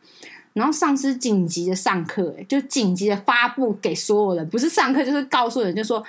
[0.52, 6.04] 然后上司紧急的上课，哎，就紧急的发布给所有人，不是上课就是告诉人，就说。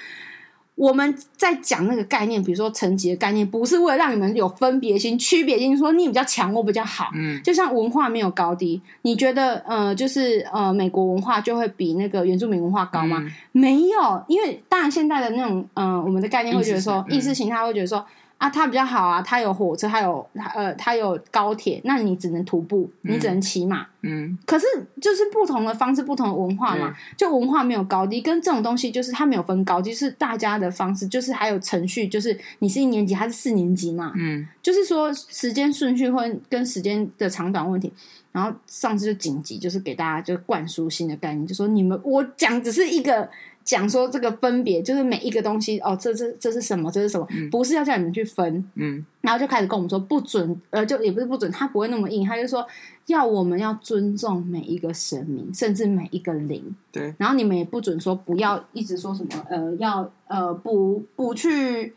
[0.79, 7.09] 我们在讲那个概念，比如说层级的概念，不是为了让你们有分别心、区别心，说你比较强，我比较好。
[7.15, 13.17] 嗯，就像文化没有高低，你觉得呃，就是呃，美国文化就会比那个原住民文化高吗？
[13.19, 18.05] 嗯、没有，因为当然现在的那种呃，我们的概念会觉得说意识形态会觉得说
[18.39, 20.25] 啊，它比较好啊，它有火车，它有
[20.55, 23.85] 呃，它有高铁，那你只能徒步，你只能骑马。
[24.01, 24.65] 嗯，可是
[25.01, 37.91] 就是不同的方式，不同的文化嘛，就文化没有高低，跟这种东西就是它没有分高低，是大家的方式，就是还有程序，就是你是一年级还是四年级嘛，嗯，就是说时间顺序会跟时间的长短问题，
[38.31, 43.29] 然后上次就紧急就是给大家就灌输新的概念，就说你们我讲只是一个。
[43.69, 46.91] 讲说这个分别就是每一个东西哦，这这这是什么？
[46.91, 47.27] 这是什么？
[47.29, 52.65] 嗯、不是要叫你们去分，嗯，然后就开始跟我们说不准，呃，就也不是不准，他不会那么硬，他就说
[53.05, 57.13] 要我们要尊重每一个神明，甚至每一个灵，对。
[57.19, 61.93] 然后你们也不准说不要一直说什么，呃，要呃不不去，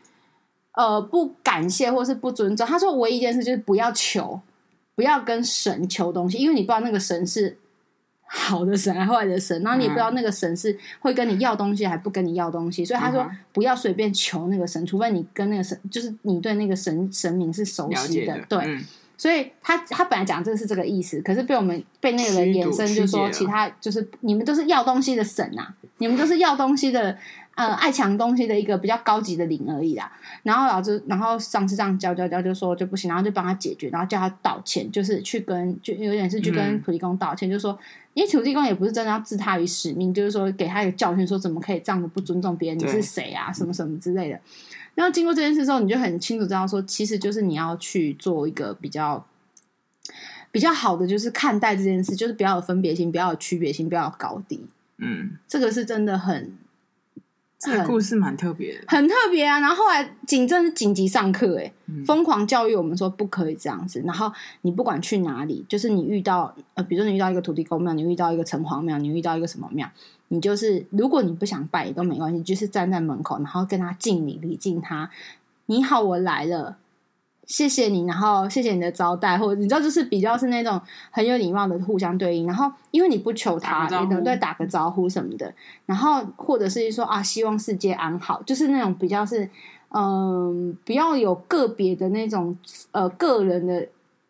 [0.73, 2.67] 呃不感谢或是不尊重。
[2.67, 4.39] 他说唯一一件事就是不要求，
[4.95, 7.57] 不要跟神求东西，因为你不知道那个神是。
[8.35, 18.65] 好的神还是坏的神，然后你也不知道那个神是会跟你要东西还不跟你要东西，所以他说不要随便求那个神，除非你跟那个神，就是你对那个神神明是熟悉的，的对。
[18.65, 18.83] 嗯、
[19.19, 27.19] 所以他他本来讲这个是这个意思，可是被我们被那个人衍生就说其他就是你们都是要东西的神啊，你们都是要东西的。
[27.55, 30.11] 呃，爱抢东西的一个比较高级的灵而已啦。
[30.43, 37.79] 然后老师，然后上次这样教教教，就说就不行，然后就帮他解决，然后叫他道歉，就是去跟就有点是去跟土地公道歉，嗯、就说，
[38.15, 44.41] 因为土地公也不是真的要置他于使命，就是说给他一个教训，说怎么可以这样子不尊重别人，你是谁啊，什么什么之类的。
[44.95, 49.27] 然后经过这件事之后，你就很清楚知道说，其实就是你要去做一个比较
[50.51, 54.65] 比较好的，就是看待这件事，就是不要有分别心，不要有区别心，不要有高低。
[54.97, 56.53] 嗯，这个是真的很。
[57.65, 59.61] 这个故事蛮特别的，很特别啊！
[59.61, 61.73] 然后后来警政是紧急上课，哎，
[62.05, 64.03] 疯狂教育我们说不可以这样子。
[64.05, 69.89] 然后你不管去哪里，就是你遇到呃，比如说你遇到一个土地公庙，你遇到一个城隍庙，你遇到一个什么庙，
[70.29, 75.09] 你就是如果你不想拜也都没关系，就是站在门口，然后跟他敬礼，礼敬他。
[75.67, 76.79] 你好，我来了。
[77.47, 82.47] 谢谢你，然后谢谢你的招待，或者你知道，就是比较是那种很有礼貌的互相对应。
[82.47, 85.53] 然后因为你不求他，你能对打个招呼什么的。
[85.85, 89.49] 然后或者是说啊，希望世界安好，就是那种比较是
[89.89, 92.57] 嗯，不要有个别的那种
[92.93, 93.87] 呃个人的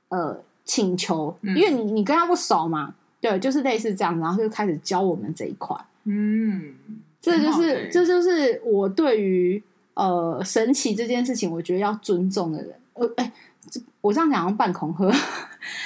[0.08, 5.76] 呃请求，因为你你跟他不熟嘛，对，就是类似这样，然后就开始教我们这一块。
[6.04, 6.74] 嗯，
[7.20, 9.62] 这就是这就是我对于
[9.94, 12.74] 呃神奇这件事情，我觉得要尊重的人。
[12.94, 13.32] 呃，哎、欸，
[14.00, 15.10] 我这样讲要半恐吓，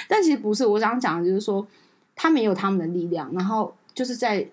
[0.07, 0.65] 但其实不是。
[0.65, 1.65] 我想讲的就是说，
[2.15, 4.47] 他们有他们的力量，然后就是在，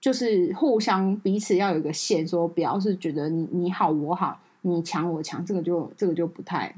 [0.00, 6.74] 就是互相彼此要有一个线，说不要是觉得你你好我好，你强我强，这个就这个就不太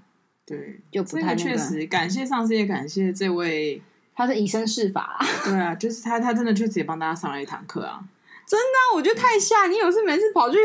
[0.46, 1.86] 对，就不太、那个、确实。
[1.86, 3.80] 感谢上司，也感谢这位，
[4.14, 5.18] 他是以身试法。
[5.44, 8.02] 对啊，就是他，他真的确实也帮大家上了一堂课啊！
[8.46, 10.58] 真的、啊，我觉得太吓，你有事没事跑去。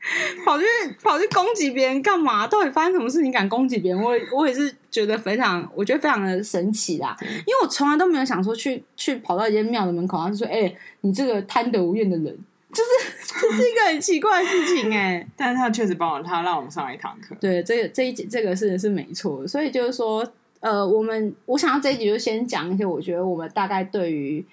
[0.46, 0.64] 跑去
[1.02, 2.46] 跑去攻击别人干嘛？
[2.46, 3.20] 到底发生什么事？
[3.20, 4.02] 你敢攻击别人？
[4.02, 7.16] 我我也是觉得非常，我觉得非常的神奇啦。
[7.20, 12.38] 因为我从来都没有想说去去跑到一间庙的门口，然后就说：“哎、欸，你这个贪得无厌的人，
[12.72, 17.36] 就是 这是一个很奇怪的事情。”哎，但是他确实帮我，他让我们上了一堂课。
[17.40, 19.46] 对，这个这一集这个事是没错。
[19.46, 20.26] 所以就是说，
[20.60, 24.44] 呃，我们我想要这一集就先讲一些，我觉得我们大概对于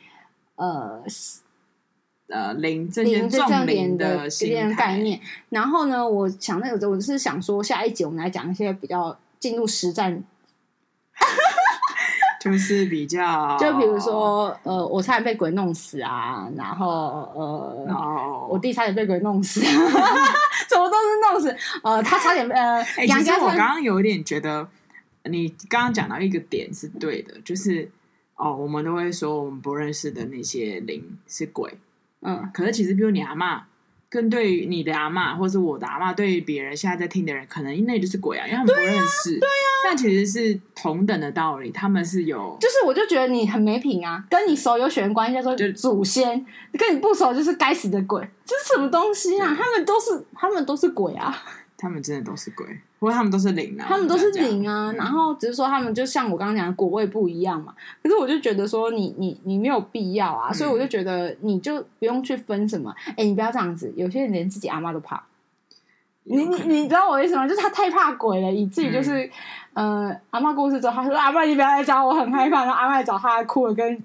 [0.55, 1.03] 呃。
[2.27, 10.23] 呃，零这些重灵的这些概念，然后呢，我想那个，我是想说，下一集我们来讲一些比较进入实战，
[12.41, 16.87] 就是比较， 就比如说，呃，我差点被鬼弄死啊，然后
[17.35, 19.59] 呃，然后我弟差点被鬼弄死，
[20.67, 24.67] 怎么都是弄死，呃，他差点呃，欸、其实我刚刚有一点觉得，
[25.25, 27.91] 你刚刚讲到一个点是对的，就是
[28.35, 31.77] 哦，我们都会说我们不认识的那些灵是鬼。
[32.21, 33.61] 嗯，可是其实，比如你阿嬷，
[34.09, 39.39] 跟对于你的阿嬷，或是我的阿嬷，对于别人现在在听的人，可能那就是鬼啊，因为他们不认识。
[39.39, 42.57] 对呀、啊，但、啊、其实是同等的道理，他们是有。
[42.59, 46.39] 就是，我就觉得你很没品啊，跟你熟有血缘关系，叫做祖先；
[46.77, 48.27] 跟你不熟，就是该死的鬼。
[48.45, 49.55] 这是什么东西啊？
[49.57, 51.35] 他们都是，他们都是鬼啊。
[51.77, 52.65] 他们真的都是鬼，
[53.05, 54.91] 不过他们都是零啊，他们都是零啊。
[54.93, 57.71] 然后只是说他们就像我刚刚讲的果味不一样嘛。
[58.01, 62.91] 可是我就觉得说你你你没有必要啊，所以我就觉得你就不用去分什么。
[63.15, 65.21] 哎，你不要这样子，有些人连自己阿妈都怕。
[66.23, 67.47] 你你你知道我为什么？
[67.47, 69.29] 就是他太怕鬼了，以至于就是
[69.73, 72.65] 呃阿妈过世之后，他说阿妈你不要来找我，很害怕。
[72.65, 74.03] 然后阿妈来找他，哭了跟。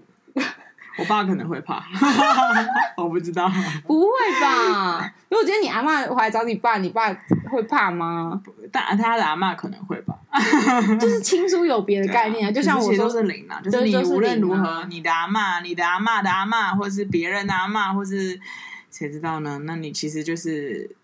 [1.01, 1.83] 我爸可能会怕，
[2.97, 3.51] 我不知道。
[3.87, 4.09] 不会
[4.41, 5.13] 吧？
[5.31, 7.13] 如果今天你阿妈回来找你爸，你爸
[7.51, 8.41] 会怕吗？
[8.71, 10.15] 但他的阿妈可能会吧。
[11.01, 18.39] 就是亲疏有别的概念啊，就像我说都是零啊，就是你无论如何，你的阿妈、你的阿妈的阿妈，或是别人的阿妈，或是
[18.91, 19.61] 谁知道呢？
[19.65, 20.95] 那你其实就是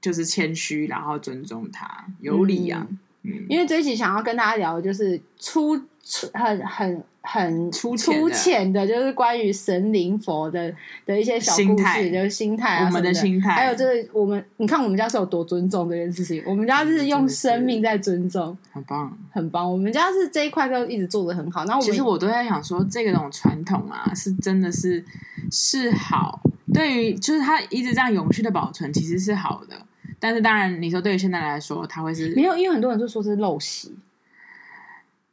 [0.00, 2.86] 就是谦虚，然后尊重他，有理啊。
[2.88, 7.94] 嗯嗯、因为这一集想要跟大家聊的就是出出很很很粗
[8.30, 10.72] 浅的，就是关于神灵佛的
[11.04, 19.70] 的一些小故事，就是心态啊，我们的心态，还有就是我们，你看我们家是有多尊重这件事情，我们家是用生命在尊重，很棒，很棒。
[19.70, 21.64] 我们家是这一块都一直做的很好。
[21.66, 25.04] 那我其实我都在想说，这个种传统啊，是真的是
[25.50, 26.40] 是好，
[26.72, 29.76] 对于就是它一直这样永续的保存，其实是好的。
[30.22, 33.94] 但是当然，你说对于现在来说，他会是没有，因为很多人就说是陋习，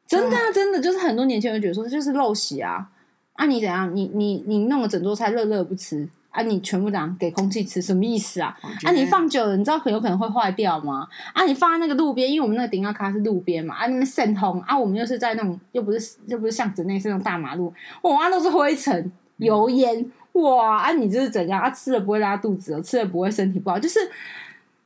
[0.08, 2.89] 真的、啊、真的就是很多年轻人觉得说这就是陋习啊！
[3.34, 3.93] 啊，你怎样？
[3.95, 6.41] 你你你弄个整桌菜热热不吃啊？
[6.41, 8.58] 你全部这样给空气吃，什么意思啊？
[8.84, 11.08] 啊，你放久了，你知道很有可能会坏掉吗？
[11.34, 19.99] 啊，你放在那个路边，因为我们那个顶要卡是路边嘛，啊，那边渗风啊，我们又是在那种又不是又不是巷子内，是那种大马路，哇，都是灰尘、油烟，
[20.34, 20.84] 嗯、哇！
[20.84, 21.62] 啊，你这是怎样？
[21.62, 23.99] 啊，吃了不会拉肚子，吃了不会身体不好，就是。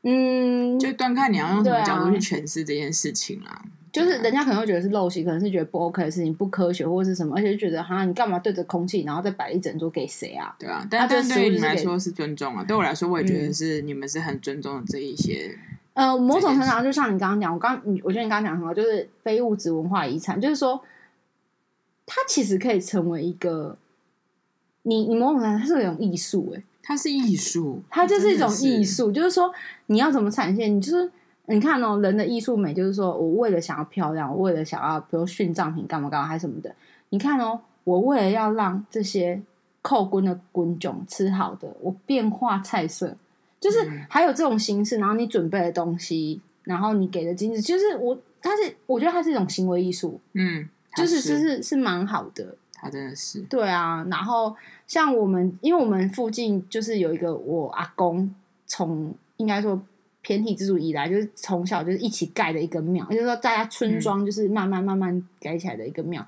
[0.04, 3.62] 嗯，就端看你要用什么角度去诠释这件事情啦。
[3.92, 10.56] 就是人家可能会觉得是陋习，可能是觉得不 OK 的事情，不科学或者是什么，而且就觉得哈，你干嘛对着空气，然后再摆一整桌给谁啊？
[10.58, 12.64] 对啊，但是对于你们来说是尊重啊。
[12.64, 15.58] 对我来说，我也觉得是你们是很尊重的这一些。
[15.94, 20.82] 呃，某种程度上，就像你刚刚讲，我刚你，我觉得你刚刚讲很好，就是非物质文化遗产，就是说，
[22.06, 23.78] 它其实可以成为一个，
[24.84, 26.64] 你你某种程度上它是一种艺术，哎。
[26.84, 29.54] 它是艺术，它就是一种艺术，就是说
[29.86, 31.10] 你要怎么展现，你就是
[31.52, 36.74] 你看哦，人的艺术美就是说我为了想要漂亮，我为了想要比如殉葬品干嘛干嘛还是什么的，
[37.10, 39.42] 你看哦，我为了要让这些
[39.84, 43.16] 叩关的滚囧吃好的，我变化菜色，
[43.60, 52.56] 就是还有这种形式，然后你准备的东西，然后你给的金子，就是我，它是我觉得它是一种行为艺术，嗯，就是就是是蛮好的。
[52.74, 53.40] 他真的是。
[53.42, 54.56] 对啊，然后
[54.88, 58.34] 像我们，因为我们附近就是有一个我阿公
[58.66, 59.80] 从应该说
[60.22, 66.26] 偏体之主以来，就是从小就是一起盖的一个庙，也就是说大家村庄就是慢慢慢慢盖起来的一个庙，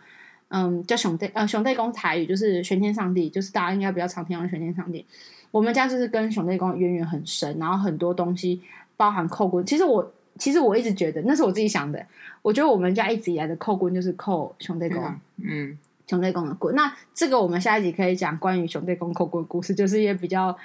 [0.50, 5.06] 嗯，嗯，叫熊代呃熊代公台语就是玄天上帝，就是大家应该比较常听到玄天上帝。
[5.52, 8.62] 我们家就是跟熊代公渊源很深，然后很多东西
[8.98, 12.06] 包含叩关，其实我其实我一直觉得那是我自己想的，
[12.42, 15.04] 我觉得我们家一直以来的叩关就是叩熊代公，
[15.38, 15.78] 嗯。
[16.06, 20.56] 熊代公的棍，那这个我们下一集可以讲关于熊代公叩关的故事，就是一些比较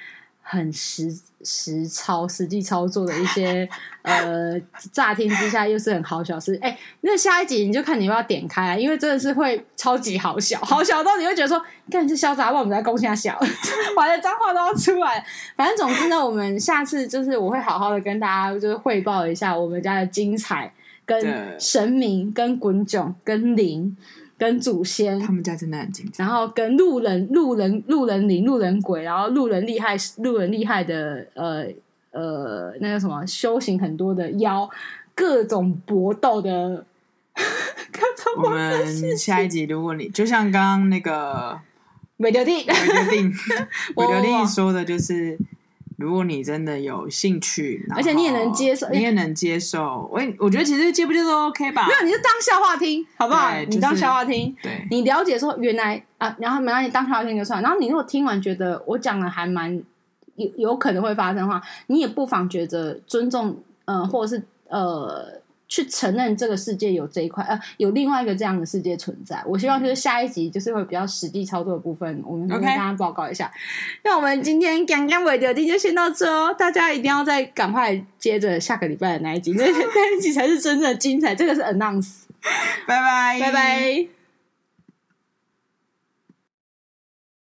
[0.50, 3.68] 很实实操、实际操作的一些
[4.00, 4.58] 呃，
[4.90, 6.58] 乍听之下又是很好笑事。
[6.62, 13.38] 哎，那下一集你就看你要不要点开啊，因为真的是会超级好笑，好笑到你会觉得说，看你是潇洒，我们在攻下小，
[13.94, 15.22] 完了脏话都要出来。
[15.54, 20.72] 反正总之呢，我们下次就是我会好好的跟大家就是汇报一下我们家的精彩，
[21.04, 23.94] 跟神明、跟滚囧、跟灵。
[24.38, 26.22] 跟祖先，他们家真的很精彩。
[26.24, 31.66] 然后跟路人、路人、路人灵、路人鬼，然后路人厉害、路人厉害的，呃
[32.12, 34.70] 呃，那个什么修行很多的妖，
[35.14, 36.86] 各种搏斗的。
[37.92, 41.58] 各种我们下一集，如果你就像刚刚那个
[42.18, 43.32] 韦德定、韦德定、
[43.96, 45.38] 韦德定说的，就是。
[45.98, 51.86] 如果你真的有兴趣，而且你也能接受，你也能接受，我我觉得其实接不接受都 OK 吧。
[51.88, 53.52] 没有，你就当笑话听，好不好？
[53.52, 57.60] 就是、你当笑话听，对，你了解说原来啊，然后没让你当笑话听就算。
[57.60, 59.82] 然后你如果听完觉得我讲的还蛮
[60.36, 65.40] 有有可能会发生的话，你也不妨觉得尊重，呃，或者是呃。
[65.68, 69.40] 去承认这个世界有这一块，呃，有另外一个这样的世界存在。
[69.46, 73.50] 我希望就是下一集就是会比较实际操作的部分，我们跟大家报告一下。
[74.02, 81.34] 那我们今天刚刚尾的就先到这哦，大家一定要再赶快接着下个礼拜的那一集，那那一集才是真正的精彩。
[81.34, 82.22] 这个是 announce，
[82.88, 84.17] 拜拜，拜拜。